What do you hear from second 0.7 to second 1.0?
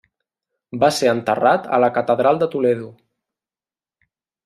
Va